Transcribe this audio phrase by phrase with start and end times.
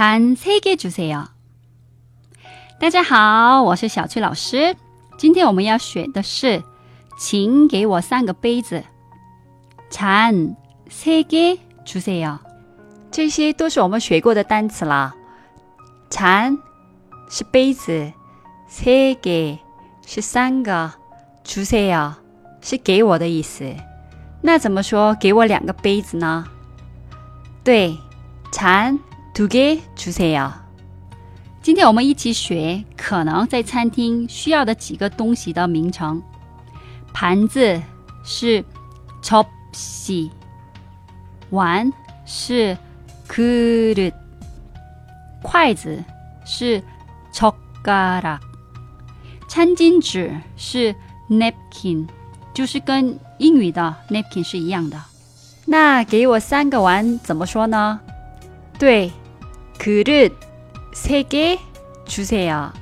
[0.00, 1.28] 잔 세 개 주세요.
[2.78, 4.76] 大家好，我是小崔老师。
[5.16, 6.62] 今天我们要学的是，
[7.18, 8.82] 请给我三个杯子。
[9.90, 12.38] 잔세개주세요。
[13.10, 15.14] 这些都是我们学过的单词啦。
[16.10, 16.58] 잔
[17.30, 18.12] 是杯子，
[18.68, 19.58] 세 개
[20.06, 20.92] 是三个，
[21.44, 22.14] 주세요
[22.60, 23.74] 是给我的意思。
[24.42, 26.44] 那怎么说给我两个杯子呢？
[27.64, 27.96] 对，
[28.52, 28.98] 잔
[29.34, 30.52] 두개주세요。
[31.62, 36.22] 今天我们一起学可能在餐厅需要的几个东西的名称。
[37.12, 37.82] 盘子
[38.24, 38.64] 是
[39.22, 40.30] 접시，
[41.50, 41.92] 碗
[42.24, 42.76] 是
[43.28, 44.12] 그릇，
[45.42, 46.04] 筷子
[46.44, 46.82] 是
[47.32, 48.38] 젓가락，
[49.48, 50.94] 餐巾纸是
[51.28, 52.06] napkin，
[52.54, 55.00] 就是跟英语的 napkin 是一样的。
[55.64, 57.98] 那给我三个碗怎么说呢？
[58.78, 59.10] 对，
[59.80, 62.72] 그릇세개주세요。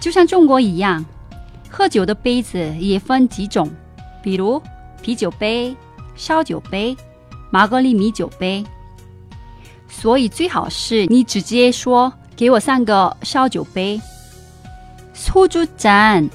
[0.00, 1.04] 就像中国一样，
[1.70, 3.70] 喝酒的杯子也分几种，
[4.22, 4.62] 比如
[5.02, 5.76] 啤酒杯、
[6.14, 6.96] 烧酒杯、
[7.50, 8.64] 玛格丽米酒杯。
[9.88, 13.98] 所以最好是你直接说给我三个烧酒杯。
[15.14, 16.28] 소주잔세개주세